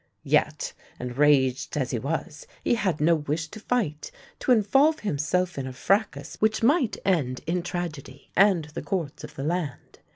Yet, 0.23 0.73
enraged 0.99 1.77
as 1.77 1.91
he 1.91 1.99
was, 1.99 2.47
he 2.63 2.73
had 2.73 2.99
no 2.99 3.13
wish 3.13 3.49
to 3.49 3.59
fight; 3.59 4.09
to 4.39 4.51
involve 4.51 5.01
himself 5.01 5.59
in 5.59 5.67
a 5.67 5.73
fracas 5.73 6.37
which 6.39 6.63
might 6.63 6.97
end 7.05 7.41
in 7.45 7.61
tragedy 7.61 8.31
and 8.35 8.65
the 8.73 8.81
courts 8.81 9.23
of 9.23 9.35
the 9.35 9.43
land. 9.43 9.99